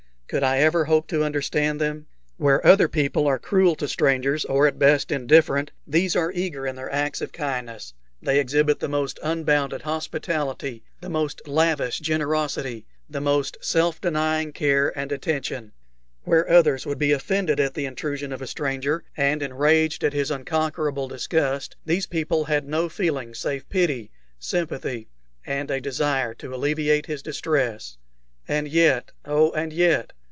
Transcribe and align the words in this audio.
Could 0.33 0.43
I 0.43 0.59
ever 0.59 0.85
hope 0.85 1.07
to 1.07 1.25
understand 1.25 1.81
them? 1.81 2.07
Where 2.37 2.65
other 2.65 2.87
people 2.87 3.27
are 3.27 3.37
cruel 3.37 3.75
to 3.75 3.85
strangers, 3.85 4.45
or 4.45 4.65
at 4.65 4.79
best 4.79 5.11
indifferent, 5.11 5.71
these 5.85 6.15
are 6.15 6.31
eager 6.31 6.65
in 6.65 6.77
their 6.77 6.89
acts 6.89 7.19
of 7.19 7.33
kindness; 7.33 7.93
they 8.21 8.39
exhibit 8.39 8.79
the 8.79 8.87
most 8.87 9.19
unbounded 9.21 9.81
hospitality, 9.81 10.85
the 11.01 11.09
most 11.09 11.45
lavish 11.49 11.99
generosity, 11.99 12.85
the 13.09 13.19
most 13.19 13.57
self 13.59 13.99
denying 13.99 14.53
care 14.53 14.97
and 14.97 15.11
attention; 15.11 15.73
where 16.23 16.49
others 16.49 16.85
would 16.85 16.97
be 16.97 17.11
offended 17.11 17.59
at 17.59 17.73
the 17.73 17.85
intrusion 17.85 18.31
of 18.31 18.41
a 18.41 18.47
stranger, 18.47 19.03
and 19.17 19.41
enraged 19.43 20.01
at 20.01 20.13
his 20.13 20.31
unconquerable 20.31 21.09
disgust, 21.09 21.75
these 21.85 22.05
people 22.05 22.45
had 22.45 22.65
no 22.65 22.87
feeling 22.87 23.33
save 23.33 23.67
pity, 23.67 24.09
sympathy, 24.39 25.09
and 25.45 25.69
a 25.69 25.81
desire 25.81 26.33
to 26.33 26.55
alleviate 26.55 27.07
his 27.07 27.21
distress. 27.21 27.97
And 28.47 28.69
yet 28.69 29.11
oh, 29.25 29.51
and 29.51 29.73
yet! 29.73 30.13